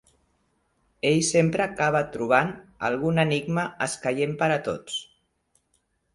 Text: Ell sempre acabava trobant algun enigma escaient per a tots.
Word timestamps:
Ell 1.09 1.19
sempre 1.27 1.65
acabava 1.65 2.01
trobant 2.15 2.49
algun 2.91 3.25
enigma 3.25 3.67
escaient 3.91 4.35
per 4.43 4.51
a 4.57 4.59
tots. 4.71 4.99